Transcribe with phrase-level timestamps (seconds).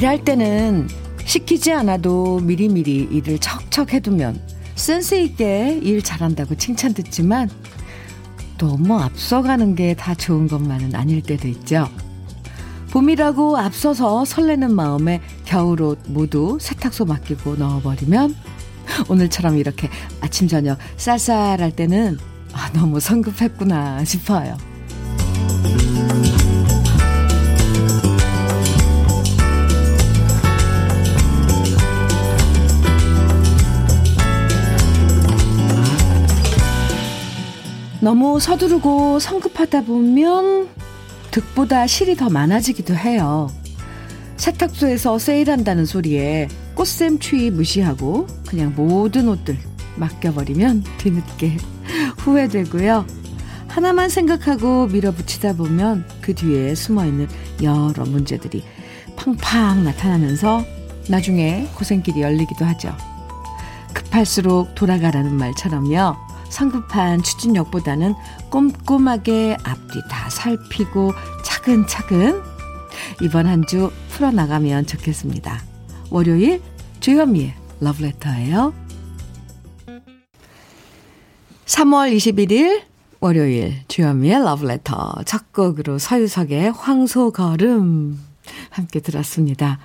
[0.00, 0.88] 일할 때는
[1.26, 4.40] 시키지 않아도 미리미리 일을 척척 해두면
[4.74, 7.50] 센스 있게 일 잘한다고 칭찬 듣지만
[8.56, 11.86] 너무 앞서가는 게 다 좋은 것만은 아닐 때도 있죠.
[12.92, 18.34] 봄이라고 앞서서 설레는 마음에 겨울 옷 모두 세탁소 맡기고 넣어버리면
[19.10, 19.90] 오늘처럼 이렇게
[20.22, 22.16] 아침 저녁 쌀쌀할 때는
[22.54, 24.56] 아, 너무 성급했구나 싶어요.
[38.00, 40.68] 너무 서두르고 성급하다 보면
[41.30, 43.50] 득보다 실이 더 많아지기도 해요.
[44.36, 49.58] 세탁소에서 세일한다는 소리에 꽃샘 추위 무시하고 그냥 모든 옷들
[49.96, 51.58] 맡겨버리면 뒤늦게
[52.18, 53.04] 후회되고요.
[53.68, 57.28] 하나만 생각하고 밀어붙이다 보면 그 뒤에 숨어있는
[57.62, 58.64] 여러 문제들이
[59.14, 60.64] 팡팡 나타나면서
[61.08, 62.96] 나중에 고생길이 열리기도 하죠.
[63.92, 66.29] 급할수록 돌아가라는 말처럼요.
[66.50, 68.14] 성급한 추진력보다는
[68.50, 71.12] 꼼꼼하게 앞뒤 다 살피고
[71.44, 72.42] 차근차근
[73.22, 75.62] 이번 한 주 풀어나가면 좋겠습니다.
[76.10, 76.60] 월요일
[77.00, 78.74] 주현미의 러브레터예요.
[81.66, 82.82] 3월 21일
[83.20, 88.18] 월요일 주현미의 러브레터 첫 곡으로 서유석의 황소걸음
[88.70, 89.78] 함께 들었습니다.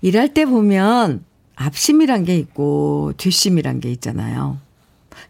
[0.00, 4.58] 일할 때 보면 앞심이란 게 있고 뒷심이란 게 있잖아요.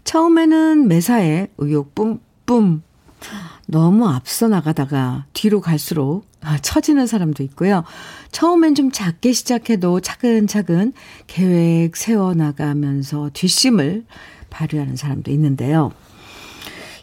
[0.04, 2.82] 처음에는 매사에 의욕 뿜뿜
[3.68, 7.84] 너무 앞서 나가다가 뒤로 갈수록 아, 처지는 사람도 있고요.
[8.32, 10.92] 처음엔 좀 작게 시작해도 차근차근
[11.28, 14.04] 계획 세워나가면서 뒷심을
[14.50, 15.92] 발휘하는 사람도 있는데요.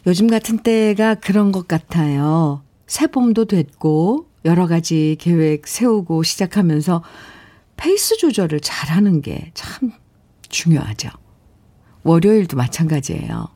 [0.06, 2.62] 요즘 같은 때가 그런 것 같아요.
[2.86, 7.02] 새봄도 됐고, 여러 가지 계획 세우고 시작하면서
[7.76, 9.92] 페이스 조절을 잘하는 게 참
[10.50, 11.08] 중요하죠.
[12.02, 13.48] 월요일도 마찬가지예요.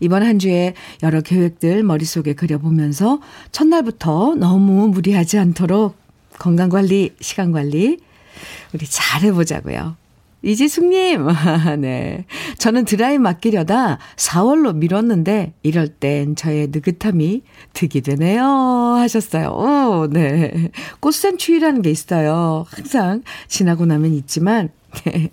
[0.00, 3.20] 이번 한 주에 여러 계획들 머릿속에 그려보면서
[3.52, 5.96] 첫날부터 너무 무리하지 않도록
[6.38, 7.98] 건강관리, 시간관리,
[8.72, 9.96] 우리 잘 해보자고요.
[10.44, 11.28] 이지숙님,
[11.80, 12.24] 네.
[12.58, 17.42] 저는 드라이 맡기려다 4월로 미뤘는데, 이럴 땐 저의 느긋함이
[17.74, 18.44] 득이 되네요.
[18.44, 19.50] 하셨어요.
[19.50, 20.70] 오, 네.
[20.98, 22.66] 꽃샘 추위라는 게 있어요.
[22.70, 24.70] 항상 지나고 나면 있지만,
[25.04, 25.30] 네.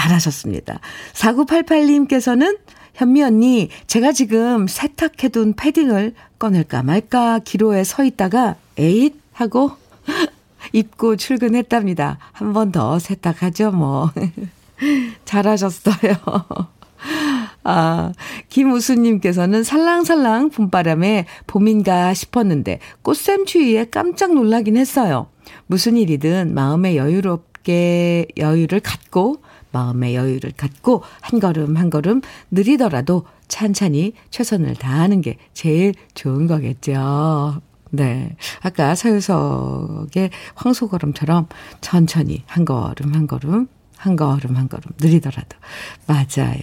[0.00, 0.80] 잘하셨습니다.
[1.12, 2.58] 4988님께서는
[2.94, 9.72] 현미 언니, 제가 지금 세탁해둔 패딩을 꺼낼까 말까 기로에 서 있다가 에잇 하고
[10.72, 12.18] 입고 출근했답니다.
[12.32, 14.10] 한 번 더 세탁하죠, 뭐.
[15.24, 16.14] 잘하셨어요.
[17.64, 18.12] 아,
[18.48, 25.28] 김우수님께서는 살랑살랑 봄바람에 봄인가 싶었는데 꽃샘추위에 깜짝 놀라긴 했어요.
[25.66, 29.42] 무슨 일이든 마음의 여유롭게 여유를 갖고
[29.72, 32.20] 마음의 여유를 갖고 한 걸음 한 걸음
[32.50, 37.60] 느리더라도 찬찬히 최선을 다하는 게 제일 좋은 거겠죠.
[37.90, 38.36] 네.
[38.60, 41.48] 아까 서유석의 황소걸음처럼
[41.80, 43.66] 천천히 한 걸음 한 걸음
[43.96, 45.56] 한 걸음 한 걸음 느리더라도
[46.06, 46.60] 맞아요.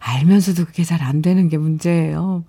[0.00, 2.44] 알면서도 그게 잘 안 되는 게 문제예요.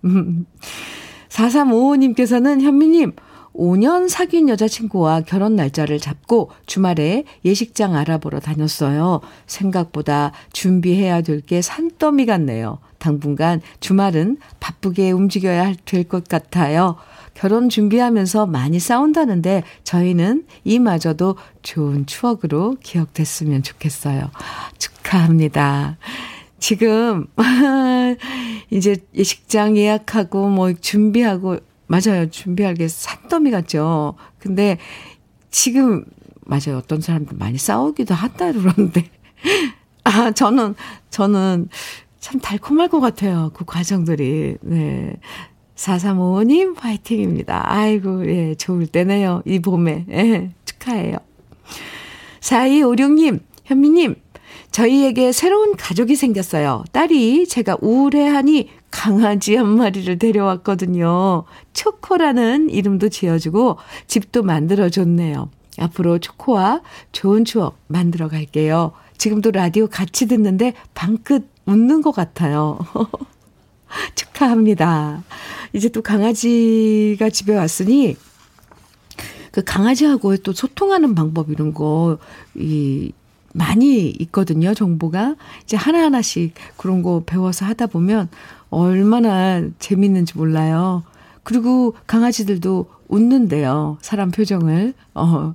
[1.30, 3.14] 4355님께서는 현미님
[3.56, 9.22] 5년 사귄 여자친구와 결혼 날짜를 잡고 주말에 예식장 알아보러 다녔어요.
[9.48, 12.80] 생각보다 준비해야 될 게 산더미 같네요.
[13.00, 16.96] 당분간 주말은 바쁘게 움직여야 될 것 같아요.
[17.34, 24.30] 결혼 준비하면서 많이 싸운다는데 저희는 이마저도 좋은 추억으로 기억됐으면 좋겠어요.
[24.78, 25.98] 축하합니다.
[26.60, 27.26] 지금
[28.70, 31.58] 이제 예식장 예약하고 뭐 준비하고
[31.92, 32.30] 맞아요.
[32.30, 34.16] 준비할 게 산더미 같죠.
[34.40, 34.78] 근데
[35.50, 36.06] 지금
[36.46, 36.78] 맞아요.
[36.78, 39.10] 어떤 사람들 많이 싸우기도 한다 그러는데
[40.06, 40.76] 아 저는
[41.10, 41.68] 저는
[42.22, 43.52] 참 달콤할 것 같아요.
[43.54, 45.18] 그 과정들이 네.
[45.76, 47.70] 4355님 화이팅입니다.
[47.70, 49.42] 아이고 예 좋을 때네요.
[49.46, 51.18] 이 봄에 예, 축하해요.
[52.40, 54.16] 4256님 현미님
[54.72, 56.86] 저희에게 새로운 가족이 생겼어요.
[56.94, 61.46] 딸이 제가 우울해하니 강아지 한 마리를 데려왔거든요.
[61.74, 65.50] 초코라는 이름도 지어주고 집도 만들어줬네요.
[65.80, 68.92] 앞으로 초코와 좋은 추억 만들어 갈게요.
[69.18, 72.80] 지금도 라디오 같이 듣는데 방긋 웃는 것 같아요.
[74.16, 75.24] 축하합니다.
[75.74, 78.18] 이제 또 강아지가 집에 왔으니
[79.52, 82.18] 그 강아지하고 또 소통하는 방법 이런 거,
[82.56, 83.12] 이,
[83.54, 85.36] 많이 있거든요, 정보가.
[85.64, 88.30] 이제 하나하나씩 그런 거 배워서 하다 보면
[88.70, 91.04] 얼마나 재밌는지 몰라요.
[91.44, 93.98] 그리고 강아지들도 웃는데요.
[94.02, 94.94] 사람 표정을.
[95.14, 95.54] 어,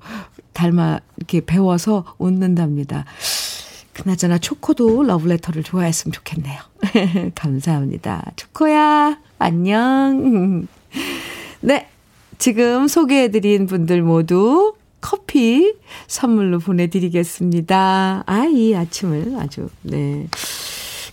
[0.53, 3.05] 닮아, 이렇게 배워서 웃는답니다.
[3.93, 6.61] 그나저나 초코도 러브레터를 좋아했으면 좋겠네요.
[7.35, 8.33] 감사합니다.
[8.37, 10.67] 초코야, 안녕.
[11.61, 11.89] 네.
[12.39, 15.75] 지금 소개해드린 분들 모두 커피
[16.07, 18.25] 선물로 보내드리겠습니다.
[18.27, 20.29] 아, 이 아침을 아주, 네.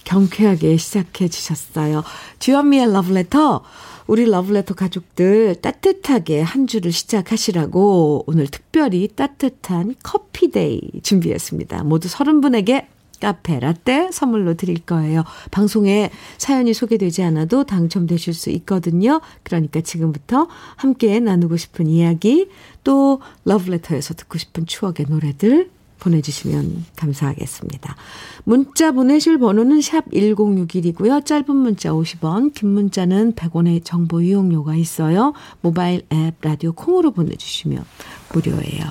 [0.03, 2.03] 경쾌하게 시작해 주셨어요.
[2.39, 3.63] 주현미의 러브레터.
[4.07, 11.83] 우리 러브레터 가족들 따뜻하게 한 주를 시작하시라고 오늘 특별히 따뜻한 커피데이 준비했습니다.
[11.86, 12.88] 모두 30분에게
[13.24, 15.24] 카페 라떼 선물로 드릴 거예요.
[15.50, 19.22] 방송에 사연이 소개되지 않아도 당첨되실 수 있거든요.
[19.44, 22.50] 그러니까 지금부터 함께 나누고 싶은 이야기,
[22.84, 27.96] 또 러브레터에서 듣고 싶은 추억의 노래들 보내주시면 감사하겠습니다.
[28.44, 31.25] 문자 보내실 번호는 샵 1061이고요.
[31.25, 35.31] 짧은 문자 50원, 긴 문자는 100원의 정보 이용료가 있어요.
[35.62, 37.86] 모바일 앱 라디오 콩으로 보내주시면
[38.34, 38.84] 무료예요.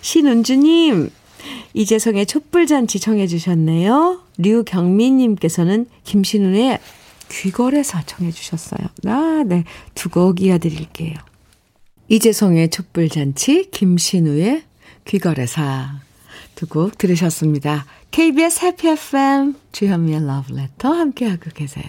[0.00, 1.10] 신은주님,
[1.76, 4.22] 이재성의 촛불잔치 청해 주셨네요.
[4.38, 6.78] 류경민님께서는 김신우의
[7.28, 8.88] 귀걸이사 청해 주셨어요.
[9.06, 9.64] 아, 네.
[9.94, 11.14] 두 곡 이어드릴게요.
[12.08, 14.62] 이재성의 촛불잔치, 김신우의
[15.04, 16.00] 귀걸이사
[16.54, 17.84] 두 곡 들으셨습니다.
[18.10, 21.84] KBS 해피 FM 주현미의 러브레터 함께하고 계세요.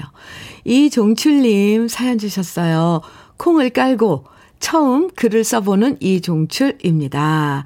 [0.65, 3.01] 이종출님 사연 주셨어요.
[3.37, 4.25] 콩을 깔고
[4.59, 7.63] 처음 글을 써보는 이종출입니다.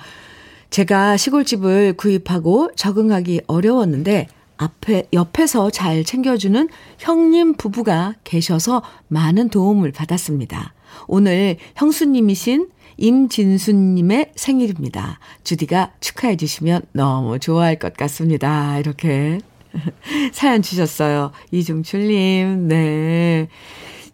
[0.71, 10.73] 제가 시골집을 구입하고 적응하기 어려웠는데 앞에 옆에서 잘 챙겨주는 형님 부부가 계셔서 많은 도움을 받았습니다.
[11.07, 15.19] 오늘 형수님이신 임진수님의 생일입니다.
[15.43, 18.79] 주디가 축하해 주시면 너무 좋아할 것 같습니다.
[18.79, 19.39] 이렇게
[20.31, 21.31] 사연 주셨어요.
[21.51, 23.49] 이중출님, 네.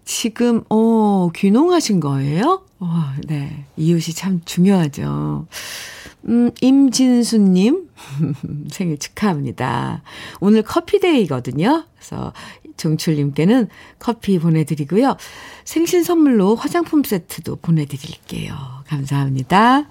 [0.06, 2.63] 지금, 어, 귀농하신 거예요?
[2.80, 3.65] 어, 네.
[3.75, 5.45] 이웃이 참 중요하죠.
[6.27, 7.89] 음, 임진수님,
[8.71, 10.03] 생일 축하합니다.
[10.39, 11.85] 오늘 커피데이거든요.
[11.95, 12.33] 그래서
[12.75, 15.18] 종출님께는 커피 보내드리고요.
[15.63, 18.56] 생신 선물로 화장품 세트도 보내드릴게요.
[18.88, 19.89] 감사합니다.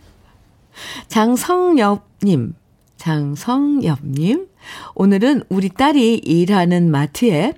[1.09, 2.55] 장성엽님,
[2.97, 4.49] 장성엽님,
[4.95, 7.55] 오늘은 우리 딸이 일하는 마트에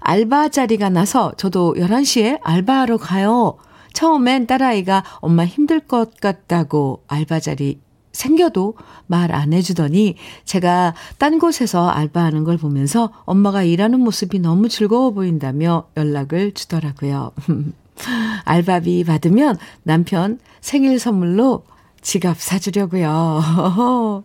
[0.00, 3.56] 알바 자리가 나서 저도 11시에 알바하러 가요.
[3.92, 7.80] 처음엔 딸아이가 엄마 힘들 것 같다고 알바 자리
[8.12, 8.74] 생겨도
[9.06, 15.84] 말 안 해주더니 제가 딴 곳에서 알바하는 걸 보면서 엄마가 일하는 모습이 너무 즐거워 보인다며
[15.96, 17.32] 연락을 주더라고요.
[18.44, 21.64] 알바비 받으면 남편 생일 선물로
[22.02, 24.24] 지갑 사주려고요.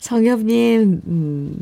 [0.00, 1.56] 성엽님, 음,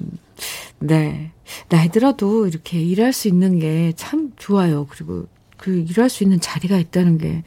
[0.79, 1.33] 네.
[1.69, 4.87] 나이 들어도 이렇게 일할 수 있는 게 참 좋아요.
[4.89, 7.45] 그리고 그 일할 수 있는 자리가 있다는 게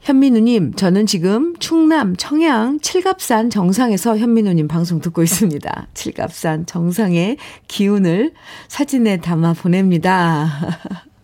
[0.03, 5.87] 현민우님, 저는 지금 충남 청양 칠갑산 정상에서 현민우님 방송 듣고 있습니다.
[5.95, 7.37] 칠갑산 정상의
[7.69, 8.33] 기운을
[8.67, 10.75] 사진에 담아 보냅니다.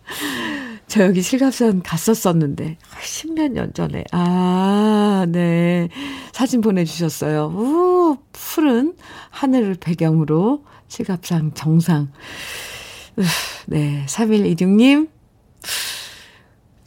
[0.88, 4.06] 저 여기 칠갑산 갔었었는데, 십몇 년 전에.
[4.14, 5.90] 아, 네.
[6.32, 7.54] 사진 보내주셨어요.
[7.54, 8.96] 우, 푸른
[9.30, 12.12] 하늘을 배경으로 칠갑산 정상.
[13.68, 14.06] 네.
[14.08, 15.10] 3126님,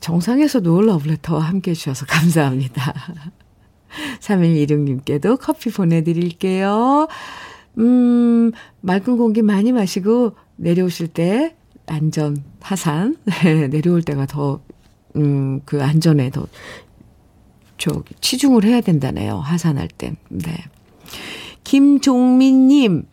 [0.03, 2.93] 정상에서도 러브레터와 함께 해주셔서 감사합니다.
[4.21, 7.07] 3126님께도 커피 보내드릴게요.
[7.79, 11.55] 음, 맑은 공기 많이 마시고 내려오실 때
[11.87, 14.61] 안전, 하산, 네, 내려올 때가 더,
[15.17, 16.49] 음, 그 안전에 더,
[17.79, 19.37] 저기, 치중을 해야 된다네요.
[19.37, 20.17] 하산할 땐.
[20.29, 20.53] 네.
[21.63, 23.05] 김종민님,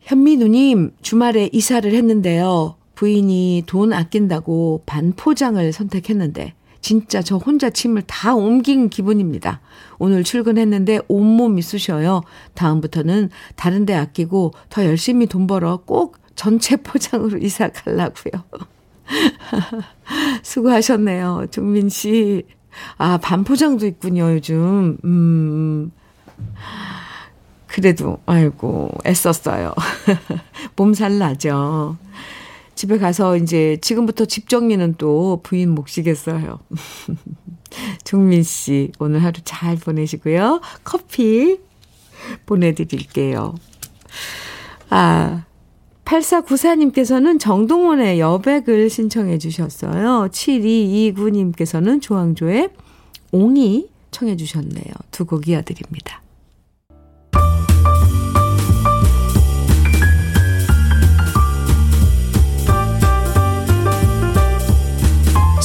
[0.00, 2.76] 현민우님, 주말에 이사를 했는데요.
[2.94, 9.60] 부인이 돈 아낀다고 반포장을 선택했는데 진짜 저 혼자 짐을 다 옮긴 기분입니다.
[9.98, 12.22] 오늘 출근했는데 온몸이 쑤셔요.
[12.52, 18.44] 다음부터는 다른 데 아끼고 더 열심히 돈 벌어 꼭 전체 포장으로 이사 가려고요.
[20.42, 21.46] 수고하셨네요.
[21.50, 22.44] 종민 씨.
[22.98, 24.98] 아, 반포장도 있군요, 요즘.
[25.04, 25.90] 음.
[27.66, 29.74] 그래도, 아이고, 애썼어요.
[30.76, 31.96] 몸살 나죠.
[32.84, 36.58] 집에 가서 이제 지금부터 집 정리는 또 부인 몫이겠어요.
[38.04, 40.60] 종민 씨, 오늘 하루 잘 보내시고요.
[40.84, 41.60] 커피
[42.44, 43.54] 보내드릴게요.
[44.90, 45.44] 아,
[46.04, 50.28] 8494님께서는 정동원의 여백을 신청해 주셨어요.
[50.30, 52.68] 7229님께서는 조항조의
[53.32, 54.92] 옹이 청해 주셨네요.
[55.10, 56.20] 두 곡 이어드립니다.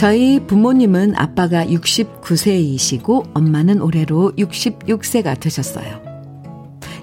[0.00, 6.00] 저희 부모님은 아빠가 69세이시고 엄마는 올해로 66세가 되셨어요.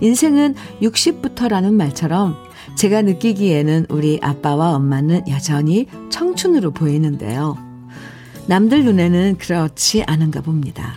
[0.01, 2.35] 인생은 60부터라는 말처럼
[2.75, 7.55] 제가 느끼기에는 우리 아빠와 엄마는 여전히 청춘으로 보이는데요.
[8.47, 10.95] 남들 눈에는 그렇지 않은가 봅니다.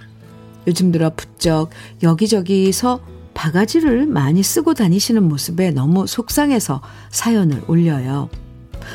[0.67, 1.69] 요즘 들어 부쩍
[2.03, 3.01] 여기저기서
[3.35, 6.81] 바가지를 많이 쓰고 다니시는 모습에 너무 속상해서
[7.11, 8.31] 사연을 올려요.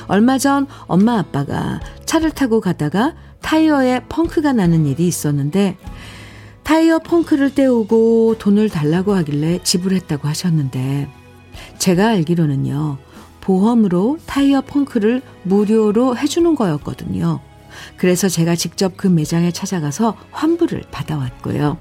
[0.08, 5.78] 얼마 전 엄마 아빠가 차를 타고 가다가 타이어에 펑크가 나는 일이 있었는데
[6.64, 11.08] 타이어 펑크를 떼우고 돈을 달라고 하길래 지불했다고 하셨는데
[11.78, 12.98] 제가 알기로는요,
[13.42, 17.40] 보험으로 타이어 펑크를 무료로 해주는 거였거든요.
[17.98, 21.78] 그래서 제가 직접 그 매장에 찾아가서 환불을 받아왔고요.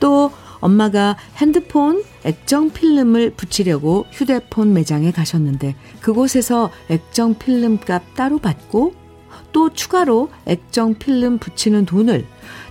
[0.00, 8.94] 또 엄마가 핸드폰 액정 필름을 붙이려고 휴대폰 매장에 가셨는데 그곳에서 액정 필름 값 따로 받고
[9.52, 12.24] 또 추가로 액정 필름 붙이는 돈을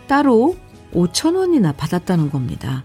[0.07, 0.55] 따로
[0.93, 2.83] 5천 원이나 받았다는 겁니다.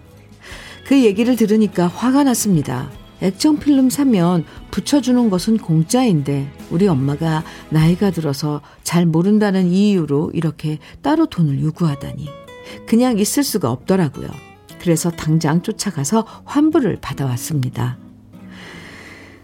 [0.86, 2.90] 그 얘기를 들으니까 화가 났습니다.
[3.22, 11.26] 액정 필름 사면 붙여주는 것은 공짜인데 우리 엄마가 나이가 들어서 잘 모른다는 이유로 이렇게 따로
[11.26, 12.28] 돈을 요구하다니
[12.86, 14.28] 그냥 있을 수가 없더라고요.
[14.80, 17.98] 그래서 당장 쫓아가서 환불을 받아왔습니다.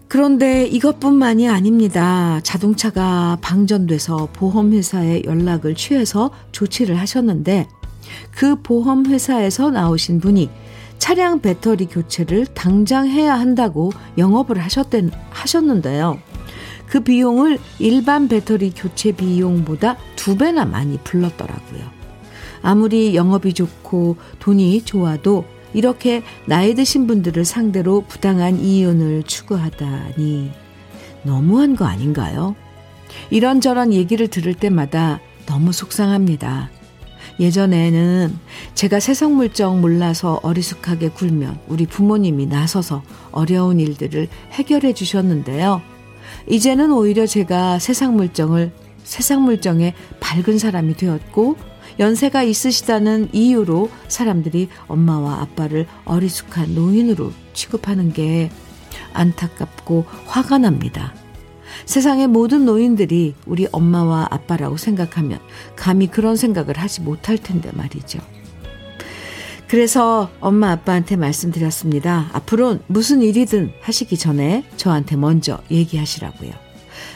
[0.09, 2.39] 그런데 이것뿐만이 아닙니다.
[2.43, 7.67] 자동차가 방전돼서 보험회사에 연락을 취해서 조치를 하셨는데
[8.31, 10.51] 그 보험회사에서 나오신 분이
[10.99, 16.19] 차량 배터리 교체를 당장 해야 한다고 영업을 하셨던, 하셨는데요.
[16.87, 22.02] 그 비용을 일반 배터리 교체 비용보다 두 배나 많이 불렀더라고요.
[22.63, 30.53] 아무리 영업이 좋고 돈이 좋아도 이렇게 나이 드신 분들을 상대로 부당한 이윤을 추구하다니
[31.25, 32.55] 너무한 거 아닌가요?
[33.31, 36.71] 이런저런 얘기를 들을 때마다 너무 속상합니다.
[37.41, 38.39] 예전에는
[38.75, 45.81] 제가 세상 물정 몰라서 어리숙하게 굴면 우리 부모님이 나서서 어려운 일들을 해결해 주셨는데요.
[46.49, 48.73] 이제는 오히려 제가 세상 물정을
[49.05, 51.57] 세상 물정에 밝은 사람이 되었고
[51.99, 58.51] 연세가 있으시다는 이유로 사람들이 엄마와 아빠를 어리숙한 노인으로 취급하는 게
[59.13, 61.15] 안타깝고 화가 납니다.
[61.87, 65.41] 세상의 모든 노인들이 우리 엄마와 아빠라고 생각하면
[65.77, 68.21] 감히 그런 생각을 하지 못할 텐데 말이죠.
[69.69, 72.29] 그래서 엄마 아빠한테 말씀드렸습니다.
[72.35, 76.51] 앞으로 무슨 일이든 하시기 전에 저한테 먼저 얘기하시라고요.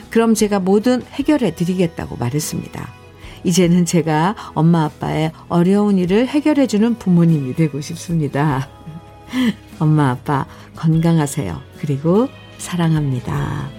[0.09, 2.96] 그럼 제가 뭐든 해결해 드리겠다고 말했습니다.
[3.47, 8.69] 이제는 제가 엄마 아빠의 어려운 일을 해결해 주는 부모님이 되고 싶습니다.
[9.79, 11.63] 엄마 아빠 건강하세요.
[11.79, 13.71] 그리고 사랑합니다.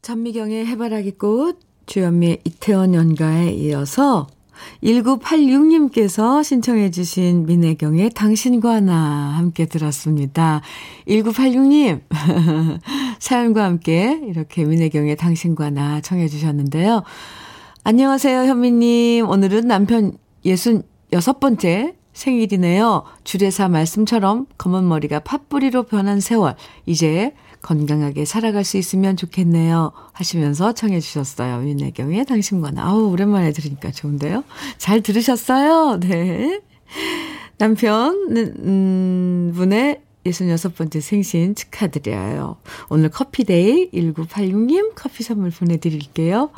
[0.00, 4.28] 전미경의 해바라기 꽃, 주현미의 이태원 연가에 이어서
[4.82, 8.94] 1986님께서 신청해 주신 민혜경의 당신과 나
[9.36, 10.60] 함께 들었습니다.
[11.08, 12.00] 1986님
[13.18, 17.02] 사연과 함께 이렇게 민혜경의 당신과 나 청해 주셨는데요.
[17.84, 19.28] 안녕하세요 현미님.
[19.28, 23.04] 오늘은 남편 66번째 생일이네요.
[23.24, 26.54] 주례사 말씀처럼 검은 머리가 팥뿌리로 변한 세월.
[26.86, 27.34] 이제
[27.64, 29.90] 건강하게 살아갈 수 있으면 좋겠네요.
[30.12, 31.66] 하시면서 청해 주셨어요.
[31.66, 32.84] 윤혜경의 당신과 나.
[32.84, 34.44] 아우, 오랜만에 들으니까 좋은데요?
[34.76, 35.98] 잘 들으셨어요?
[36.00, 36.60] 네.
[37.56, 42.56] 남편, 음, 분의 66번째 생신 축하드려요.
[42.88, 46.50] 오늘 커피데이 1986님 커피 선물 보내드릴게요.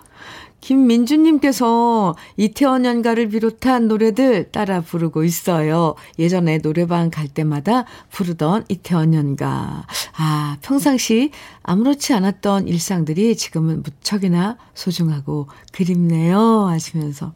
[0.61, 5.95] 김민주님께서 이태원 연가를 비롯한 노래들 따라 부르고 있어요.
[6.19, 9.87] 예전에 노래방 갈 때마다 부르던 이태원 연가.
[10.17, 11.31] 아, 평상시
[11.63, 16.67] 아무렇지 않았던 일상들이 지금은 무척이나 소중하고 그립네요.
[16.67, 17.33] 하시면서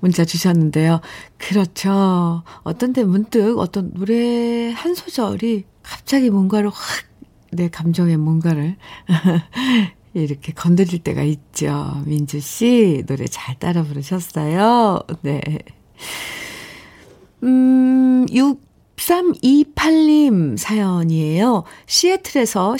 [0.00, 1.00] 문자 주셨는데요.
[1.38, 2.42] 그렇죠.
[2.62, 7.04] 어떤 때 문득 어떤 노래 한 소절이 갑자기 뭔가를 확,
[7.50, 8.76] 내 감정에 뭔가를
[10.14, 12.02] 이렇게 건드릴 때가 있죠.
[12.06, 15.00] 민주 씨, 노래 잘 따라 부르셨어요.
[15.22, 15.40] 네.
[17.42, 21.64] 음, 6328님 사연이에요.
[21.86, 22.76] 시애틀에서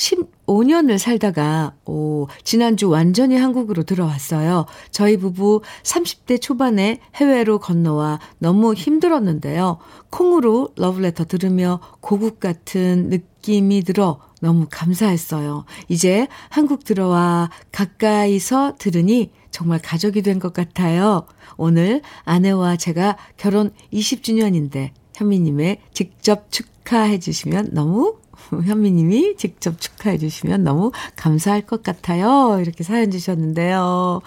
[0.46, 4.66] 15년을 살다가, 오, 지난주 완전히 한국으로 들어왔어요.
[4.90, 9.78] 저희 부부 30대 초반에 해외로 건너와 너무 힘들었는데요.
[10.10, 15.64] 콩으로 러브레터 들으며 고국 같은 느낌이 들어 너무 감사했어요.
[15.88, 21.26] 이제 한국 들어와 가까이서 들으니 정말 가족이 된 것 같아요.
[21.56, 28.16] 오늘 아내와 제가 결혼 20주년인데 현미님의 직접 축하해 주시면 너무
[28.66, 32.58] 현미님이 직접 축하해 주시면 너무 감사할 것 같아요.
[32.60, 34.20] 이렇게 사연 주셨는데요.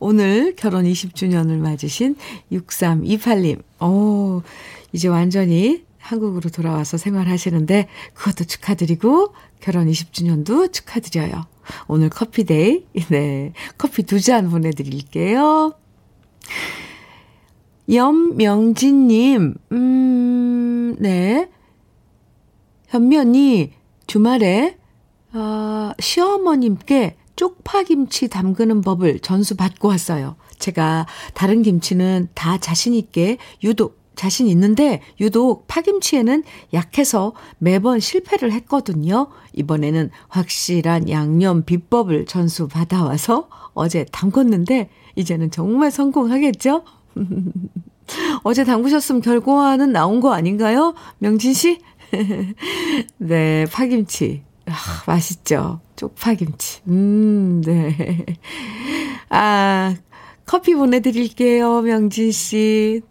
[0.00, 2.16] 오늘 결혼 20주년을 맞으신
[2.52, 3.62] 6328님.
[3.82, 4.42] 오,
[4.92, 11.46] 이제 완전히 한국으로 돌아와서 생활하시는데 그것도 축하드리고 결혼 20주년도 축하드려요.
[11.88, 12.84] 오늘 커피데이.
[13.08, 13.52] 네.
[13.78, 15.72] 커피 두 잔 보내드릴게요.
[17.92, 21.48] 염명진님, 음, 네.
[22.94, 23.72] 현면이
[24.06, 24.78] 주말에,
[25.32, 30.36] 어, 시어머님께 쪽파김치 담그는 법을 전수 받고 왔어요.
[30.60, 39.26] 제가 다른 김치는 다 자신있게 유독 자신 있는데 유독 파김치에는 약해서 매번 실패를 했거든요.
[39.54, 46.84] 이번에는 확실한 양념 비법을 전수 받아와서 어제 담궜는데 이제는 정말 성공하겠죠?
[48.44, 50.94] 어제 담그셨으면 결과는 나온 거 아닌가요?
[51.18, 51.80] 명진 씨?
[53.18, 54.42] 네, 파김치.
[54.66, 54.72] 아,
[55.06, 55.80] 맛있죠?
[55.96, 56.82] 쪽파김치.
[56.88, 58.24] 음, 네.
[59.28, 59.94] 아,
[60.46, 63.02] 커피 보내드릴게요, 명진 씨.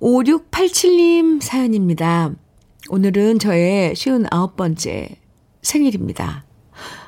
[0.00, 2.32] 5687님 사연입니다.
[2.88, 5.16] 오늘은 저의 59번째
[5.62, 6.44] 생일입니다.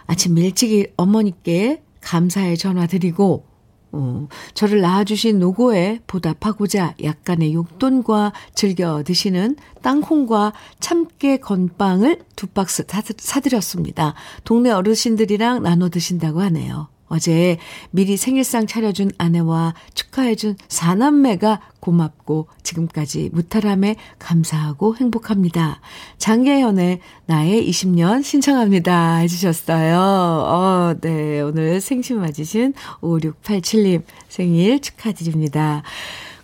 [0.06, 3.46] 아침 일찍 어머니께 감사의 전화 드리고,
[3.92, 14.14] 어, 저를 낳아주신 노고에 보답하고자 약간의 용돈과 즐겨 드시는 땅콩과 참깨 건빵을 두 박스 사드렸습니다.
[14.44, 16.91] 동네 어르신들이랑 나눠 드신다고 하네요.
[17.12, 17.58] 어제
[17.90, 25.82] 미리 생일상 차려준 아내와 축하해준 사남매가 고맙고 지금까지 무탈함에 감사하고 행복합니다.
[26.16, 29.16] 장계현의 나의 20년 신청합니다.
[29.16, 29.98] 해주셨어요.
[29.98, 31.42] 어, 네.
[31.42, 32.72] 오늘 생신 맞으신
[33.02, 35.82] 5687님 생일 축하드립니다.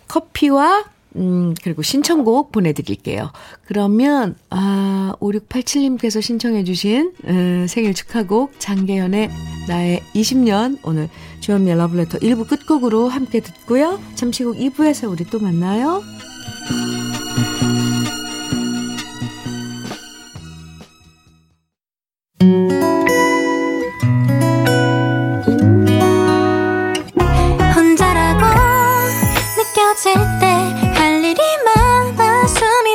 [0.07, 0.83] 커피와
[1.15, 3.31] 음, 그리고 신청곡 보내드릴게요.
[3.65, 9.29] 그러면, 아, 5687님께서 신청해주신, 음, 생일 축하곡, 장계연의
[9.67, 13.99] 나의 20년, 오늘 주현미의 러브레터 1부 끝곡으로 함께 듣고요.
[14.15, 16.03] 잠시 후 2부에서 우리 또 만나요.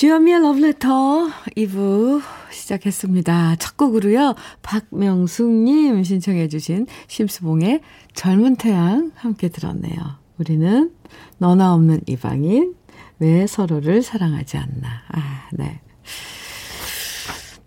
[0.00, 3.56] 주현미의 Letter 2부 시작했습니다.
[3.56, 4.34] 첫 곡으로요.
[4.62, 7.82] 박명숙님 신청해 주신 심수봉의
[8.14, 9.94] 젊은 태양 함께 들었네요.
[10.38, 10.90] 우리는
[11.36, 12.76] 너나 없는 이방인
[13.18, 15.02] 왜 서로를 사랑하지 않나.
[15.08, 15.82] 아, 네.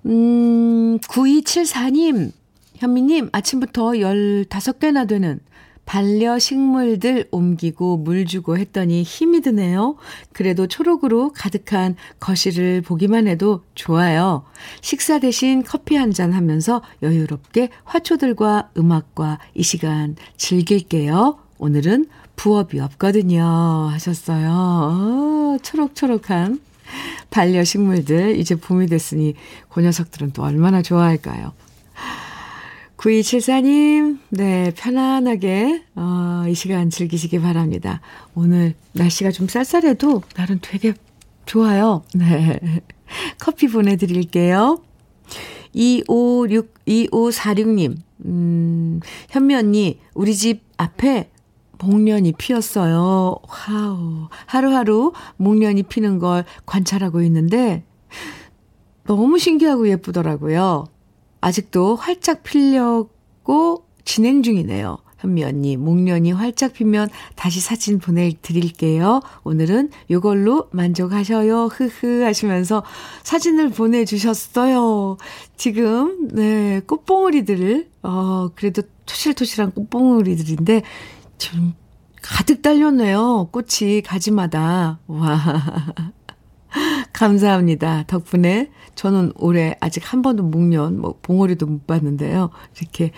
[0.08, 2.32] 음, 9274님,
[2.78, 5.40] 현미님, 아침부터 15개나 되는
[5.86, 9.96] 반려식물들 옮기고 물 주고 했더니 힘이 드네요.
[10.32, 14.44] 그래도 초록으로 가득한 거실을 보기만 해도 좋아요.
[14.82, 21.40] 식사 대신 커피 한 잔 하면서 여유롭게 화초들과 음악과 이 시간 즐길게요.
[21.58, 23.44] 오늘은 부업이 없거든요.
[23.92, 24.50] 하셨어요.
[24.52, 26.60] 어, 초록초록한
[27.32, 29.34] 반려식물들 이제 봄이 됐으니
[29.70, 31.54] 그 녀석들은 또 얼마나 좋아할까요?
[33.04, 38.00] 9274님, 네, 편안하게, 어, 이 시간 즐기시기 바랍니다.
[38.34, 40.94] 오늘 날씨가 좀 쌀쌀해도 날은 되게
[41.46, 42.04] 좋아요.
[42.16, 42.62] 네.
[43.40, 44.82] 커피 보내드릴게요.
[45.74, 51.30] 256, 2546님, 음, 현미 언니, 우리 집 앞에
[51.80, 53.36] 목련이 피었어요.
[53.50, 54.30] 와우.
[54.46, 57.84] 하루하루 목련이 피는 걸 관찰하고 있는데,
[59.06, 60.93] 너무 신기하고 예쁘더라고요.
[61.44, 64.98] 아직도 활짝 피려고 진행 중이네요.
[65.20, 69.22] 현미 언니, 목련이 활짝 피면 다시 사진 보내드릴게요.
[69.44, 71.66] 오늘은 이걸로 만족하셔요.
[71.66, 72.84] 흐흐 하시면서
[73.24, 75.18] 사진을 보내주셨어요.
[75.58, 80.84] 지금, 네, 꽃봉오리들을, 어, 그래도 토실토실한 꽃봉오리들인데,
[81.38, 81.74] 지금
[82.22, 83.50] 가득 달렸네요.
[83.52, 85.00] 꽃이 가지마다.
[85.08, 85.42] 와.
[87.14, 88.04] 감사합니다.
[88.08, 92.50] 덕분에 저는 올해 아직 한 번도 목련, 뭐, 봉오리도 못 봤는데요.
[92.80, 93.12] 이렇게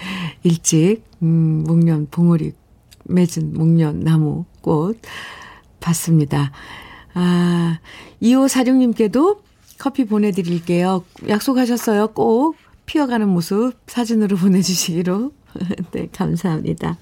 [0.44, 2.54] 일찍, 음, 목련, 봉오리
[3.06, 5.00] 맺은 목련 나무 꽃
[5.80, 6.52] 봤습니다.
[7.14, 7.80] 아,
[8.22, 9.40] 2546님께도
[9.78, 11.04] 커피 보내드릴게요.
[11.28, 12.08] 약속하셨어요.
[12.10, 15.32] 꼭 피어가는 모습 사진으로 보내주시기로.
[15.92, 16.98] 네, 감사합니다.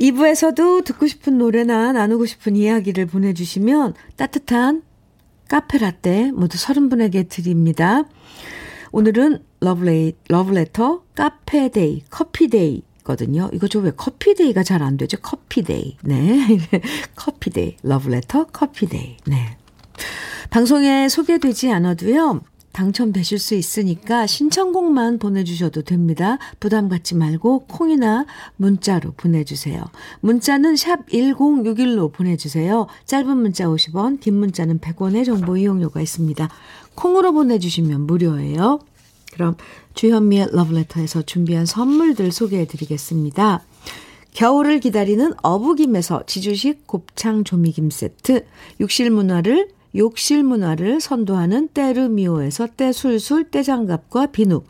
[0.00, 4.82] 2부에서도 듣고 싶은 노래나 나누고 싶은 이야기를 보내주시면 따뜻한
[5.48, 8.04] 카페라떼 모두 30분에게 드립니다.
[8.92, 13.50] 오늘은 러브레이, 러브레터 카페데이, 커피데이 거든요.
[13.52, 15.16] 이거 저 왜 커피데이가 잘 안 되죠?
[15.18, 15.96] 커피데이.
[16.04, 16.58] 네.
[17.16, 17.76] 커피데이.
[17.82, 19.16] 러브레터 커피데이.
[19.26, 19.56] 네.
[20.50, 22.42] 방송에 소개되지 않아도요.
[22.72, 26.38] 당첨되실 수 있으니까 신청곡만 보내주셔도 됩니다.
[26.60, 28.26] 부담 갖지 말고 콩이나
[28.56, 29.82] 문자로 보내주세요.
[30.20, 32.86] 문자는 샵 1061로 보내주세요.
[33.06, 36.48] 짧은 문자 50원, 긴 문자는 100원의 정보 이용료가 있습니다.
[36.94, 38.80] 콩으로 보내주시면 무료예요.
[39.32, 39.56] 그럼
[39.94, 43.64] 주현미의 러브레터에서 준비한 선물들 소개해 드리겠습니다.
[44.34, 48.46] 겨울을 기다리는 어부김에서 지주식 곱창 조미김 세트,
[48.80, 54.62] 욕실 문화를 욕실 문화를 선도하는 때르미오에서 때술술 때장갑과 비누,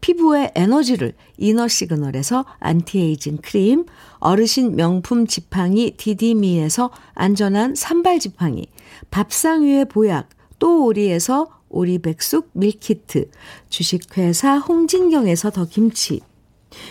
[0.00, 3.86] 피부의 에너지를 이너 시그널에서 안티에이징 크림,
[4.18, 8.66] 어르신 명품 지팡이 디디미에서 안전한 삼발 지팡이,
[9.10, 13.30] 밥상 위의 보약 또 오리에서 오리백숙 meal kit,
[13.68, 16.20] 주식회사 홍진경에서 더 김치,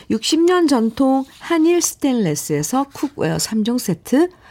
[0.10, 4.30] 60년 전통 한일 스텐레스에서 cookware 3종 세트,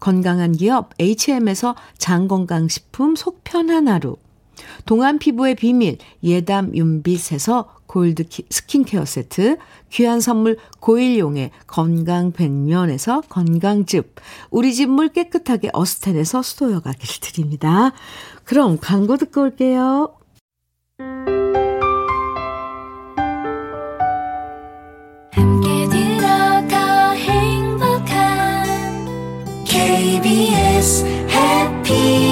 [0.00, 4.16] 건강한 기업 H&M에서 장건강식품 속편한 하루,
[4.86, 9.58] 동안 피부의 비밀 예담 윤빛에서 골드 스킨케어 세트,
[9.90, 14.16] 귀한 선물 고일용의 건강 백년에서 건강즙,
[14.50, 17.92] 우리 집 물 깨끗하게 어스텐에서 수도 여과기를 드립니다.
[18.44, 20.14] 그럼 광고 듣고 올게요.
[30.26, 32.26] KBS 해피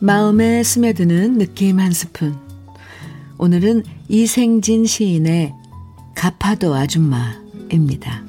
[0.00, 2.34] 마음에 스며드는 느낌 한 스푼.
[3.36, 5.57] 오늘은 이생진 시인의
[6.18, 8.24] 가파도 아줌마입니다.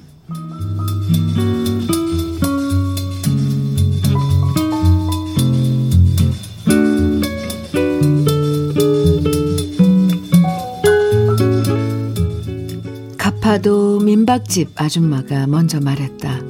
[13.18, 16.42] 가파도 민박집 아줌마가 먼저 말했다.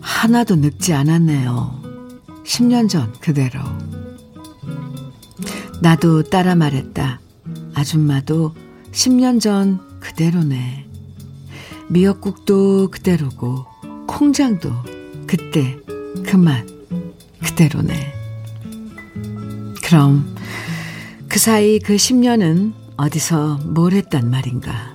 [0.00, 1.82] 하나도 늙지 않았네요.
[2.44, 3.58] 10년 전 그대로.
[5.82, 7.18] 나도 따라 말했다.
[7.74, 8.54] 아줌마도
[8.92, 9.87] 10년 전
[10.18, 10.84] 그대로네.
[11.90, 13.66] 미역국도 그대로고,
[14.08, 14.72] 콩장도
[15.28, 15.78] 그때
[16.26, 16.66] 그만
[17.40, 17.94] 그대로네.
[19.84, 20.34] 그럼
[21.28, 24.92] 그 사이 그 10년은 어디서 뭘 했단 말인가.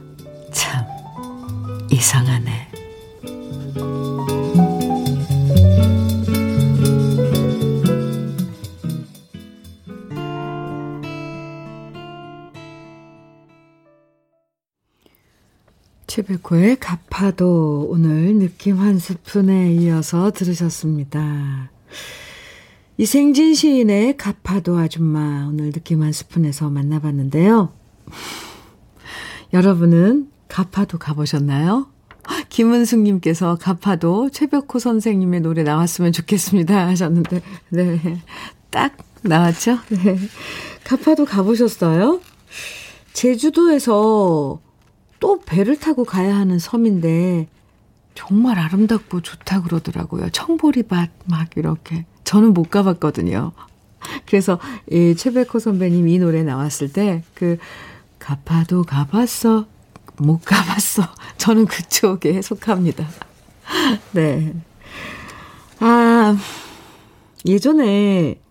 [0.52, 0.86] 참
[1.90, 2.63] 이상하네.
[16.14, 21.72] 최백호의 가파도 오늘 느낌 한 스푼에 이어서 들으셨습니다.
[23.00, 27.74] 이생진 시인의 가파도 아줌마 오늘 느낌 한 스푼에서 만나봤는데요.
[29.54, 31.88] 여러분은 가파도 가보셨나요?
[32.50, 38.22] 김은숙님께서 가파도 최백호 선생님의 노래 나왔으면 좋겠습니다 하셨는데, 네.
[38.70, 39.80] 딱 나왔죠?
[39.90, 40.20] 네.
[40.84, 42.22] 가파도 가보셨어요?
[43.14, 44.62] 제주도에서
[45.24, 47.48] 또 배를 타고 가야 하는 섬인데,
[48.14, 50.30] 정말 아름답고 좋다 그러더라고요.
[50.32, 52.06] 청보리밭 막 이렇게.
[52.26, 53.54] 저는 못 가봤거든요.
[54.28, 54.60] 그래서
[54.92, 57.58] 이 최백호 선배님 이 노래 나왔을 때 그
[58.20, 59.66] 가파도 가봤어
[60.18, 61.04] 못 가봤어.
[61.40, 63.08] 저는 그쪽에 속합니다.
[64.12, 64.54] 네.
[65.80, 66.38] 아,
[67.46, 68.42] 예전에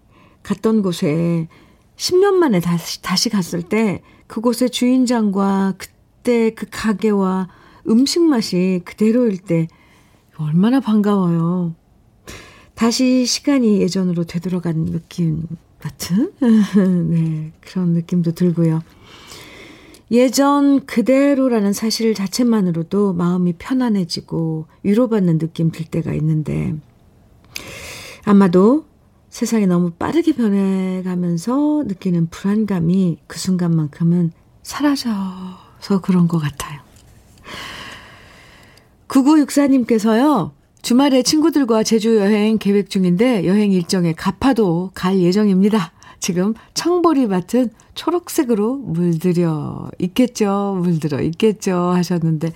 [0.43, 1.49] 갔던 곳에
[1.97, 5.92] 10년 만에 다시, 다시 갔을 때 그곳의 주인장과 그
[6.23, 7.49] 때 그 가게와
[7.89, 9.69] 음식 맛이 그대로일 때
[10.37, 11.75] 얼마나 반가워요.
[12.75, 15.47] 다시 시간이 예전으로 되돌아간 느낌
[15.79, 16.33] 같은
[17.11, 18.83] 네, 그런 느낌도 들고요.
[20.11, 26.75] 예전 그대로라는 사실 자체만으로도 마음이 편안해지고 위로받는 느낌 들 때가 있는데
[28.25, 28.85] 아마도
[29.31, 34.33] 세상이 너무 빠르게 변해가면서 느끼는 불안감이 그 순간만큼은
[34.63, 35.11] 사라져
[35.83, 36.81] 서 그런 것 같아요.
[39.09, 45.93] 9964님께서요, 주말에 친구들과 제주 여행 계획 중인데 여행 일정에 가파도 갈 예정입니다.
[46.21, 50.79] 지금 청보리 밭은 초록색으로 물들여 있겠죠.
[50.81, 51.77] 물들어 있겠죠.
[51.77, 52.53] 하셨는데.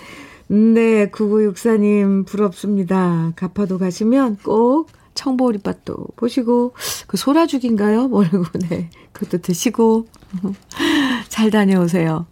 [0.49, 3.33] 네, 9964님 부럽습니다.
[3.35, 6.75] 가파도 가시면 꼭 청보리밭도 보시고,
[7.09, 8.07] 그 소라죽인가요?
[8.07, 8.91] 모르고, 네.
[9.13, 10.07] 그것도 드시고,
[11.29, 12.27] 잘 다녀오세요.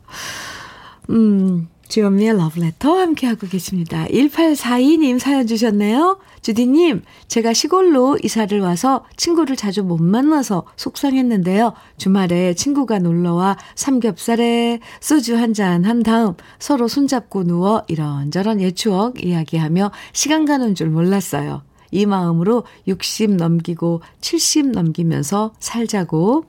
[1.11, 4.07] 음, 주현미의 러브레터 함께하고 계십니다.
[4.07, 6.19] 1842님 사연 주셨네요.
[6.41, 11.75] 주디님, 제가 시골로 이사를 와서 친구를 자주 못 만나서 속상했는데요.
[11.99, 19.23] 주말에 친구가 놀러와 삼겹살에 소주 한 잔 한 다음 서로 손잡고 누워 이런저런 옛 추억
[19.25, 21.63] 이야기하며 시간 가는 줄 몰랐어요.
[21.91, 26.45] 이 마음으로 60 넘기고 70 넘기면서 살자고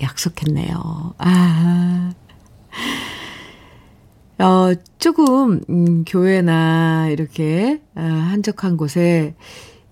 [0.00, 1.14] 약속했네요.
[1.18, 2.12] 아.
[4.70, 9.34] 어, 조금, 음, 교회나 이렇게, 아, 한적한 곳에,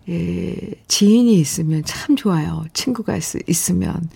[0.09, 2.65] 예, 지인이 있으면 참 좋아요.
[2.73, 4.09] 친구가 있, 있으면.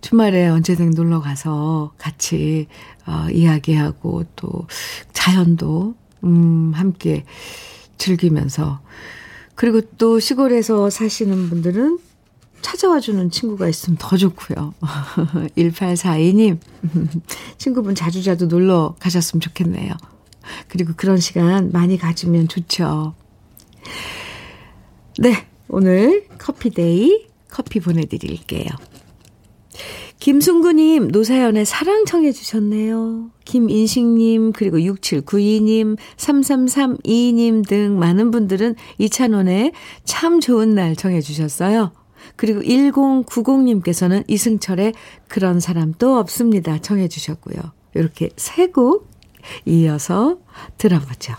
[0.00, 2.68] 주말에 언제든 놀러 가서 같이,
[3.06, 4.66] 어, 이야기하고 또
[5.12, 7.24] 자연도, 음, 함께
[7.98, 8.80] 즐기면서.
[9.56, 11.98] 그리고 또 시골에서 사시는 분들은
[12.66, 14.74] 찾아와 주는 친구가 있으면 더 좋고요.
[15.56, 16.58] 1842님,
[17.58, 19.92] 친구분 자주자주 놀러 가셨으면 좋겠네요.
[20.66, 23.14] 그리고 그런 시간 많이 가지면 좋죠.
[25.18, 28.66] 네, 오늘 커피데이 커피 보내드릴게요.
[30.18, 33.30] 김순구님, 노사연의 사랑 청해주셨네요.
[33.44, 39.70] 김인식님, 그리고 6792님, 3332님 등 많은 분들은 이찬원의
[40.04, 42.05] 참 좋은 날 청해주셨어요.
[42.36, 44.94] 그리고 1090님께서는 이승철의
[45.28, 46.78] 그런 사람 또 없습니다.
[46.78, 47.56] 청해 주셨고요.
[47.94, 49.08] 이렇게 세 곡
[49.64, 50.38] 이어서
[50.78, 51.34] 들어보죠.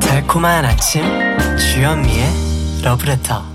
[0.00, 1.02] 달콤한 아침
[1.56, 3.53] 주현미의 러브레터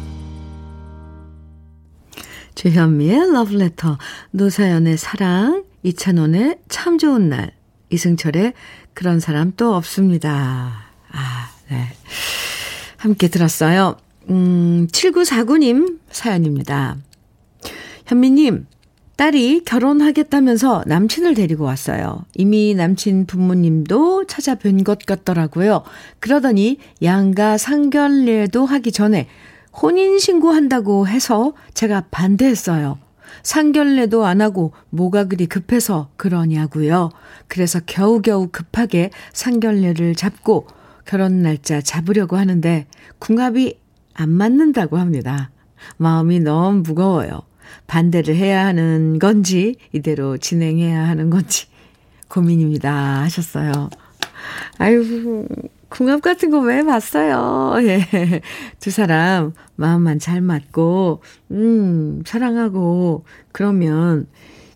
[2.59, 3.97] 주현미의 러브레터,
[4.31, 7.53] 노사연의 사랑, 이찬원의 참 좋은 날,
[7.89, 8.51] 이승철의
[8.93, 10.73] 그런 사람 또 없습니다.
[11.09, 11.87] 아, 네.
[12.97, 13.95] 함께 들었어요.
[14.29, 16.97] 음, 7949님 사연입니다.
[18.07, 18.67] 현미님,
[19.15, 22.25] 딸이 결혼하겠다면서 남친을 데리고 왔어요.
[22.35, 25.83] 이미 남친 부모님도 찾아뵌 것 같더라고요.
[26.19, 29.29] 그러더니 양가 상견례도 하기 전에
[29.73, 32.99] 혼인신고한다고 해서 제가 반대했어요.
[33.43, 37.09] 상견례도 안 하고 뭐가 그리 급해서 그러냐고요.
[37.47, 40.67] 그래서 겨우겨우 급하게 상견례를 잡고
[41.05, 42.85] 결혼 날짜 잡으려고 하는데
[43.19, 43.79] 궁합이
[44.13, 45.51] 안 맞는다고 합니다.
[45.97, 47.41] 마음이 너무 무거워요.
[47.87, 51.67] 반대를 해야 하는 건지 이대로 진행해야 하는 건지
[52.27, 53.89] 고민입니다 하셨어요.
[54.77, 55.47] 아유
[55.89, 57.73] 궁합 같은 거 왜 봤어요?
[57.87, 58.41] 예.
[58.79, 61.21] 두 사람 마음만 잘 맞고,
[61.51, 64.27] 음, 사랑하고, 그러면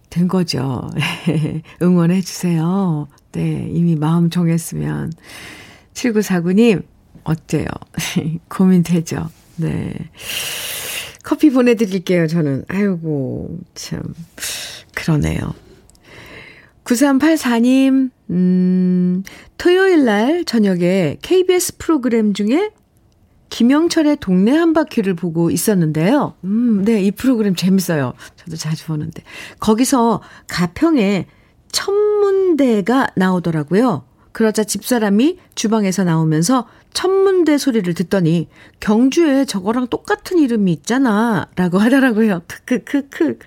[0.10, 0.89] 된 거죠.
[1.82, 3.08] 응원해 주세요.
[3.32, 5.12] 네, 이미 마음 정했으면.
[5.93, 6.84] 7949님,
[7.23, 7.67] 어때요?
[8.49, 9.30] 고민되죠?
[9.58, 9.93] 네.
[11.23, 12.65] 커피 보내드릴게요, 저는.
[12.67, 14.02] 아이고, 참.
[14.95, 15.54] 그러네요.
[16.84, 19.24] 9384님, 음,
[19.58, 22.72] 토요일 날 저녁에 KBS 프로그램 중에
[23.50, 26.34] 김영철의 동네 한 바퀴를 보고 있었는데요.
[26.43, 28.13] 음, 네, 이 프로그램 재밌어요.
[28.36, 29.22] 저도 자주 보는데.
[29.60, 31.28] 거기서 가평에
[31.72, 34.06] 천문대가 나오더라고요.
[34.32, 42.41] 그러자 집사람이 주방에서 나오면서 천문대 소리를 듣더니 경주에 저거랑 똑같은 이름이 있잖아 라고 하더라고요.
[42.48, 43.38] 크크크크.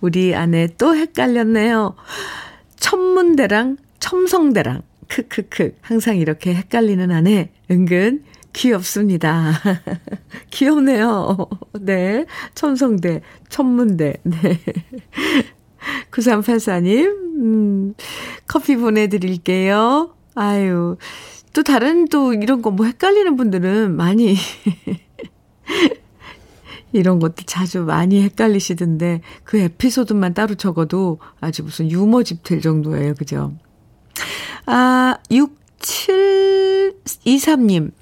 [0.00, 1.94] 우리 아내 또 헷갈렸네요.
[2.82, 5.76] 천문대랑 첨성대랑 크크크.
[5.82, 9.52] 항상 이렇게 헷갈리는 아내 은근 귀엽습니다.
[10.50, 11.38] 귀엽네요.
[11.80, 12.26] 네.
[12.54, 14.14] 첨성대, 천문대.
[14.24, 14.60] 네.
[16.10, 17.06] 9384님,
[17.38, 17.94] 음,
[18.48, 20.14] 커피 보내드릴게요.
[20.34, 20.96] 아유,
[21.52, 24.34] 또 다른 또 이런 거 뭐 헷갈리는 분들은 많이
[26.92, 33.14] 이런 것도 자주 많이 헷갈리시던데 그 에피소드만 따로 적어도 아주 무슨 유머집 될 정도예요.
[33.14, 33.54] 그죠?
[34.66, 37.92] 아, 6723님.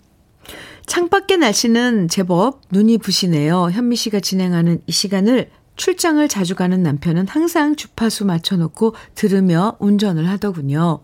[0.87, 3.71] 창밖의 날씨는 제법 눈이 부시네요.
[3.71, 11.01] 현미 씨가 진행하는 이 시간을 출장을 자주 가는 남편은 항상 주파수 맞춰놓고 들으며 운전을 하더군요.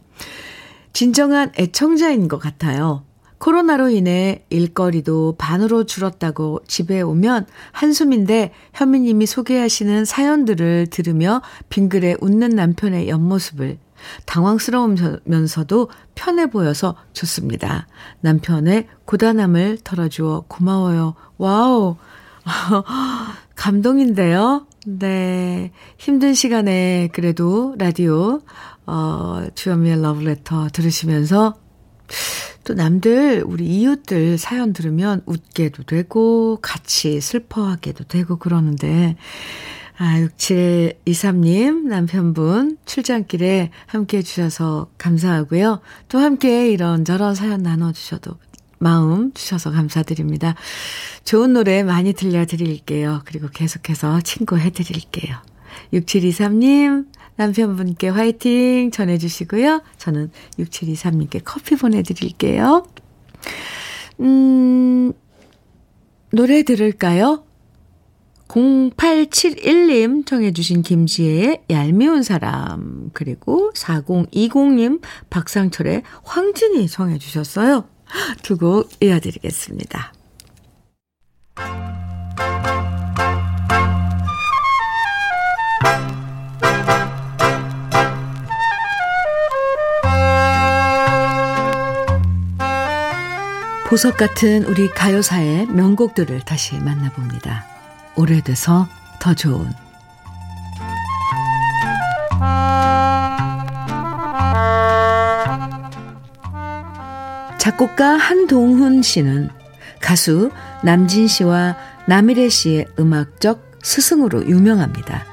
[0.92, 3.05] 진정한 애청자인 것 같아요.
[3.38, 13.08] 코로나로 인해 일거리도 반으로 줄었다고 집에 오면 한숨인데 현미님이 소개하시는 사연들을 들으며 빙그레 웃는 남편의
[13.08, 13.78] 옆모습이
[14.26, 17.86] 당황스러우면서도 편해 보여서 좋습니다.
[18.20, 21.14] 남편의 고단함을 털어주어 고마워요.
[21.38, 21.96] 와우.
[23.56, 24.66] 감동인데요.
[24.86, 25.72] 네.
[25.98, 28.40] 힘든 시간에 그래도 라디오
[28.86, 31.54] 어, 주현미의 러브레터 들으시면서
[32.66, 39.16] 또 남들, 우리 이웃들 사연 들으면 웃게도 되고, 같이 슬퍼하게도 되고 그러는데,
[39.96, 45.80] 아, 6723님, 남편분, 출장길에 함께 해주셔서 감사하고요.
[46.08, 48.32] 또 함께 이런저런 사연 나눠주셔도
[48.78, 50.56] 마음 주셔서 감사드립니다.
[51.22, 53.22] 좋은 노래 많이 들려드릴게요.
[53.26, 55.36] 그리고 계속해서 친구 해드릴게요.
[55.92, 59.82] 6723님, 남편분께 화이팅 전해주시고요.
[59.98, 62.86] 저는 6723님께 커피 보내드릴게요.
[64.20, 65.12] 음,
[66.32, 67.44] 노래 들을까요?
[68.48, 77.88] 0871님 청해주신 김지혜의 얄미운 사람, 그리고 4020님 박상철의 황진이 청해주셨어요.
[78.42, 80.12] 두 곡 이어드리겠습니다.
[93.88, 97.64] 보석 같은 우리 가요사의 명곡들을 다시 만나봅니다.
[98.16, 98.88] 오래돼서
[99.20, 99.70] 더 좋은
[107.58, 109.50] 작곡가 한동훈 씨는
[110.00, 110.50] 가수
[110.82, 111.76] 남진 씨와
[112.08, 115.24] 남일혜 씨의 음악적 스승으로 유명합니다.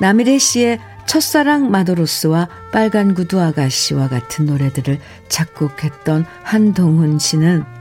[0.00, 7.79] 남일혜 씨의 첫사랑 마도로스와 빨간 구두 아가씨와 같은 노래들을 작곡했던 한동훈 씨는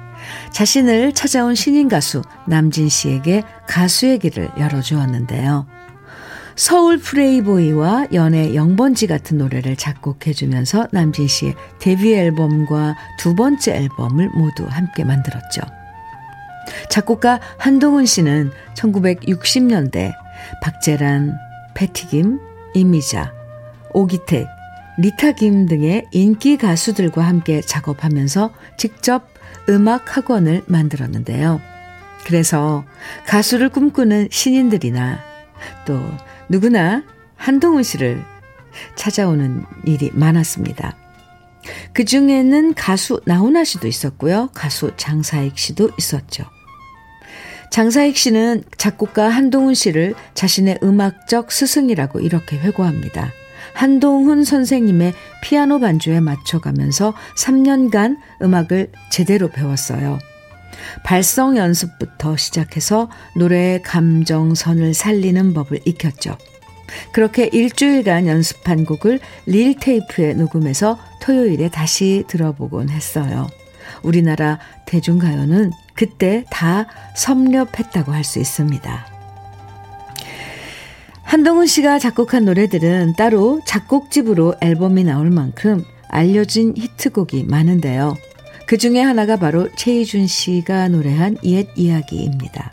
[0.52, 5.68] 자신을 찾아온 신인 가수 남진 씨에게 가수의 길을 열어주었는데요.
[6.56, 14.66] 서울 프레이보이와 연애 영번지 같은 노래를 작곡해주면서 남진 씨의 데뷔 앨범과 두 번째 앨범을 모두
[14.70, 15.62] 함께 만들었죠.
[16.90, 20.14] 작곡가 한동훈 씨는 1960년대
[20.62, 21.38] 박재란,
[21.76, 22.40] 패티김,
[22.74, 23.34] 이미자,
[23.94, 24.48] 오기택,
[24.98, 29.30] 리타김 등의 인기 가수들과 함께 작업하면서 직접
[29.70, 31.62] 음악 학원을 만들었는데요.
[32.26, 32.84] 그래서
[33.28, 35.20] 가수를 꿈꾸는 신인들이나
[35.86, 36.00] 또
[36.50, 37.04] 누구나
[37.36, 38.24] 한동훈 씨를
[38.96, 40.96] 찾아오는 일이 많았습니다.
[41.94, 44.50] 그 중에는 가수 나훈아 씨도 있었고요.
[44.54, 46.46] 가수 장사익 씨도 있었죠.
[47.72, 53.32] 장사익 씨는 작곡가 한동훈 씨를 자신의 음악적 스승이라고 이렇게 회고합니다.
[53.80, 60.20] 한동훈 선생님의 피아노 반주에 맞춰가면서 3년간 음악을 제대로 배웠어요.
[61.06, 66.38] 발성 연습부터 시작해서 노래의 감정선을 살리는 법을 익혔죠.
[67.14, 73.48] 그렇게 일주일간 연습한 곡을 릴 테이프에 녹음해서 토요일에 다시 들어보곤 했어요.
[74.04, 79.19] 우리나라 대중가요는 그때 다 섭렵했다고 할 수 있습니다.
[81.30, 88.18] 한동훈 씨가 작곡한 노래들은 따로 작곡집으로 앨범이 나올 만큼 알려진 히트곡이 많은데요.
[88.66, 92.72] 그 중에 하나가 바로 최희준 씨가 노래한 옛 이야기입니다.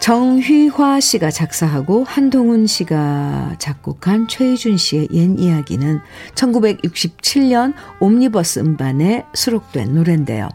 [0.00, 6.00] 정휘화 씨가 작사하고 한동훈 씨가 작곡한 최희준 씨의 옛 이야기는
[6.34, 10.48] 1967년 옴니버스 음반에 수록된 노래인데요.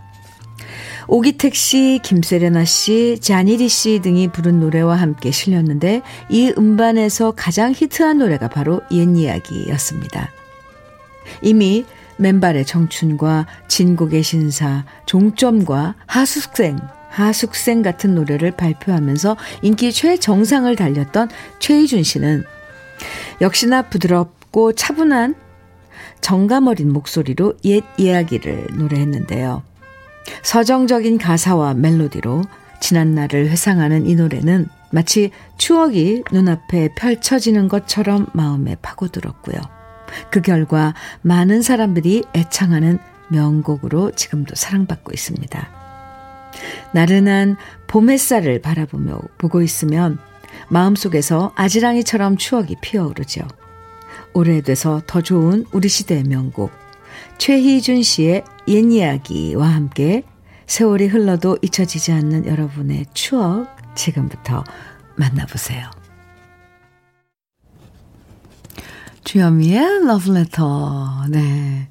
[1.07, 8.19] 오기택 씨, 김세레나 씨, 자니리 씨 등이 부른 노래와 함께 실렸는데 이 음반에서 가장 히트한
[8.19, 10.31] 노래가 바로 옛 이야기였습니다.
[11.41, 11.85] 이미
[12.17, 16.77] 맨발의 청춘과 진국의 신사, 종점과 하숙생,
[17.09, 21.29] 하숙생 같은 노래를 발표하면서 인기 최정상을 달렸던
[21.59, 22.43] 최희준 씨는
[23.41, 25.35] 역시나 부드럽고 차분한
[26.21, 29.63] 정감 어린 목소리로 옛 이야기를 노래했는데요.
[30.43, 32.43] 서정적인 가사와 멜로디로
[32.79, 39.55] 지난날을 회상하는 이 노래는 마치 추억이 눈앞에 펼쳐지는 것처럼 마음에 파고들었고요.
[40.29, 42.99] 그 결과 많은 사람들이 애창하는
[43.29, 45.69] 명곡으로 지금도 사랑받고 있습니다.
[46.93, 47.57] 나른한
[47.87, 50.17] 봄 햇살을 바라보며 보고 있으면
[50.69, 53.41] 마음속에서 아지랑이처럼 추억이 피어오르죠.
[54.33, 56.71] 오래돼서 더 좋은 우리 시대의 명곡
[57.37, 60.23] 최희준 씨의 옛 이야기와 함께
[60.67, 64.63] 세월이 흘러도 잊혀지지 않는 여러분의 추억 지금부터
[65.15, 65.89] 만나보세요.
[69.23, 71.25] 주현미의 러브레터.
[71.29, 71.87] 네.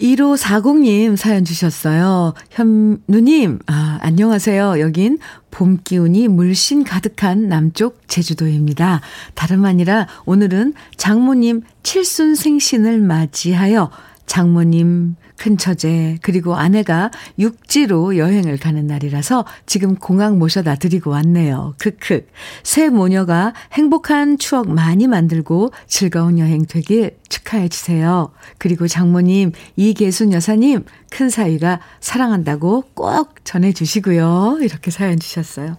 [0.00, 2.34] 1540님 사연 주셨어요.
[2.50, 4.80] 현, 누님, 아, 안녕하세요.
[4.80, 5.18] 여긴
[5.50, 9.00] 봄 기운이 물씬 가득한 남쪽 제주도입니다.
[9.34, 13.90] 다름 아니라 오늘은 장모님 칠순 생신을 맞이하여
[14.26, 21.74] 장모님, 큰 처제, 그리고 아내가 육지로 여행을 가는 날이라서 지금 공항 모셔다 드리고 왔네요.
[21.78, 22.26] 크크.
[22.62, 28.30] 새 모녀가 행복한 추억 많이 만들고 즐거운 여행 되길 축하해 주세요.
[28.58, 34.58] 그리고 장모님, 이계순 여사님, 큰 사위가 사랑한다고 꼭 전해 주시고요.
[34.62, 35.76] 이렇게 사연 주셨어요.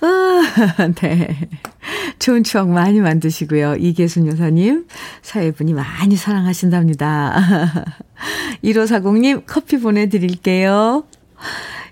[0.00, 1.48] 아, 네.
[2.20, 3.76] 좋은 추억 많이 만드시고요.
[3.76, 4.86] 이계순 여사님,
[5.22, 7.84] 사회분이 많이 사랑하신답니다.
[8.62, 11.04] 1540님, 커피 보내드릴게요.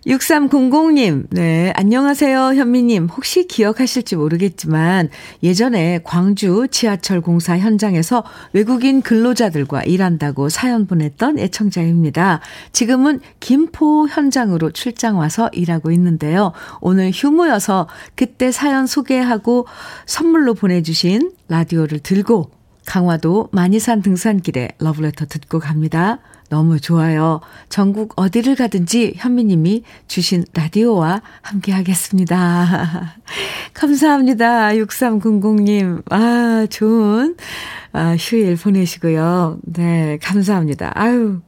[0.06, 3.08] 6300님, 네, 안녕하세요, 현미님.
[3.08, 5.10] 혹시 기억하실지 모르겠지만,
[5.42, 8.24] 예전에 광주 지하철 공사 현장에서
[8.54, 12.40] 외국인 근로자들과 일한다고 사연 보냈던 애청자입니다.
[12.72, 16.52] 지금은 김포 현장으로 출장 와서 일하고 있는데요.
[16.80, 19.66] 오늘 휴무여서 그때 사연 소개하고
[20.06, 22.59] 선물로 보내주신 라디오를 들고
[22.90, 26.18] 강화도 마니산 등산길에 러브레터 듣고 갑니다.
[26.48, 27.40] 너무 좋아요.
[27.68, 33.14] 전국 어디를 가든지 현미님이 주신 라디오와 함께 하겠습니다.
[33.74, 34.70] 감사합니다.
[34.70, 36.02] 6300님.
[36.10, 37.36] 아, 좋은,
[37.92, 39.60] 아, 휴일 보내시고요.
[39.62, 40.90] 네, 감사합니다.
[40.96, 41.42] 아유.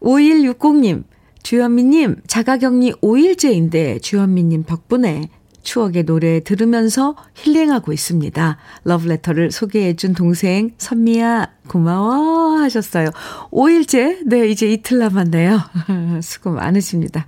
[0.00, 1.02] 5160님.
[1.42, 5.28] 주현미님, 자가격리 5일째인데 주현미님 덕분에
[5.66, 8.56] 추억의 노래 들으면서 힐링하고 있습니다.
[8.84, 13.10] 러브레터를 소개해준 동생 선미야 고마워 하셨어요.
[13.50, 15.60] 5일째 네 이제 이틀 남았네요.
[16.22, 17.26] 수고 많으십니다.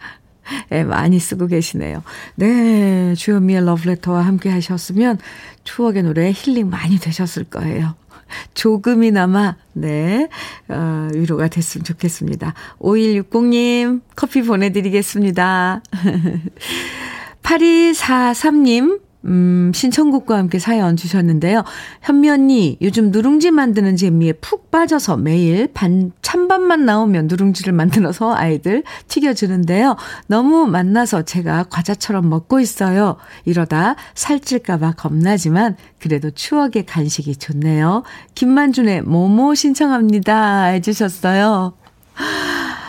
[0.70, 2.03] 네, 많이 쓰고 계시네요.
[2.36, 5.18] 네, 주현미의 러브레터와 함께 하셨으면
[5.64, 7.97] 추억의 노래 힐링 많이 되셨을 거예요.
[8.55, 10.28] 조금이나마, 네,
[10.68, 12.55] 어, 위로가 됐으면 좋겠습니다.
[12.78, 15.82] 5160님, 커피 보내드리겠습니다.
[17.49, 21.64] 8243님, 음, 신청곡과 함께 사연 주셨는데요.
[22.03, 28.84] 현미 언니, 요즘 누룽지 만드는 재미에 푹 빠져서 매일 반, 찬밥만 나오면 누룽지를 만들어서 아이들
[29.09, 29.96] 튀겨주는데요.
[30.26, 33.16] 너무 만나서 제가 과자처럼 먹고 있어요.
[33.46, 38.03] 이러다 살찔까봐 겁나지만, 그래도 추억의 간식이 좋네요.
[38.34, 40.64] 김만준의 모모 신청합니다.
[40.64, 41.72] 해주셨어요.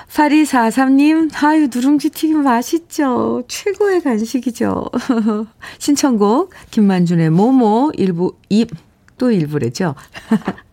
[0.09, 3.43] 8243님, 아유, 누룽지 튀김 맛있죠.
[3.47, 4.89] 최고의 간식이죠.
[5.77, 8.71] 신청곡, 김만준의 모모, 일부, 입,
[9.17, 9.95] 또 일부래죠.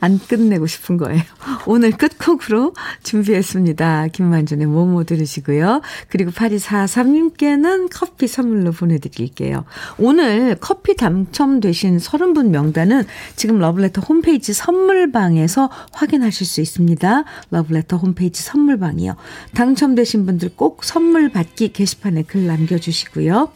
[0.00, 1.22] 안 끝내고 싶은 거예요.
[1.66, 4.08] 오늘 끝곡으로 준비했습니다.
[4.08, 5.82] 김만준의 모모 들으시고요.
[6.08, 9.64] 그리고 8243님께는 커피 선물로 보내드릴게요.
[9.98, 13.04] 오늘 커피 당첨되신 30분 명단은
[13.36, 17.24] 지금 러브레터 홈페이지 선물방에서 확인하실 수 있습니다.
[17.50, 19.16] 러브레터 홈페이지 선물방이요.
[19.54, 23.52] 당첨되신 분들 꼭 선물 받기 게시판에 글 남겨주시고요.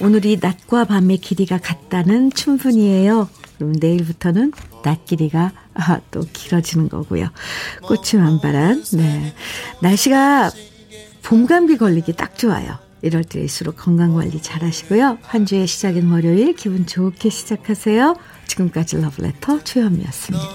[0.00, 3.28] 오늘이 낮과 밤의 길이가 같다는 춘분이에요.
[3.56, 7.28] 그럼 내일부터는 낮 길이가 아, 또 길어지는 거고요.
[7.82, 8.84] 꽃이 만바란.
[8.92, 9.34] 네.
[9.80, 10.50] 날씨가
[11.22, 12.78] 봄 감기 걸리기 딱 좋아요.
[13.02, 15.18] 이럴 때일수록 건강 관리 잘 하시고요.
[15.22, 18.16] 한 주의 시작인 월요일 기분 좋게 시작하세요.
[18.46, 20.46] 지금까지 러브레터 최현미였습니다.